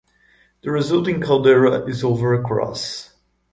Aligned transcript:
The 0.63 0.71
resulting 0.71 1.21
caldera 1.21 1.85
is 1.87 2.03
over 2.03 2.33
across. 2.33 3.11